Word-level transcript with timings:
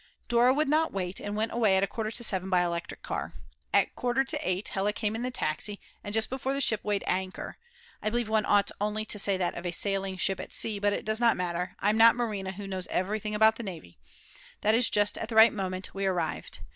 Dora 0.27 0.51
would 0.51 0.67
not 0.67 0.91
wait, 0.91 1.19
and 1.19 1.35
went 1.35 1.51
away 1.51 1.77
at 1.77 1.83
a 1.83 1.87
quarter 1.87 2.09
to 2.09 2.23
7 2.23 2.49
by 2.49 2.63
electric 2.63 3.03
car. 3.03 3.33
At 3.71 3.85
a 3.85 3.89
quarter 3.91 4.23
to 4.23 4.39
8 4.41 4.69
Hella 4.69 4.93
came 4.93 5.15
in 5.15 5.21
the 5.21 5.29
taxi, 5.29 5.79
and 6.03 6.11
just 6.11 6.27
before 6.27 6.53
the 6.55 6.59
ship 6.59 6.83
weighed 6.83 7.03
anchor 7.05 7.57
(I 8.01 8.09
believe 8.09 8.27
one 8.27 8.47
ought 8.47 8.71
only 8.81 9.05
to 9.05 9.19
say 9.19 9.37
that 9.37 9.53
of 9.53 9.63
a 9.63 9.69
sailing 9.71 10.17
ship 10.17 10.39
at 10.39 10.53
sea, 10.53 10.79
but 10.79 10.91
it 10.93 11.05
does 11.05 11.19
not 11.19 11.37
matter, 11.37 11.75
I'm 11.81 11.97
not 11.97 12.15
Marina 12.15 12.53
who 12.53 12.65
knows 12.65 12.87
everything 12.87 13.35
about 13.35 13.57
the 13.57 13.63
navy), 13.63 13.99
that 14.61 14.73
is 14.73 14.89
just 14.89 15.19
at 15.19 15.29
the 15.29 15.35
right 15.35 15.53
moment, 15.53 15.93
we 15.93 16.07
arrived. 16.07 16.61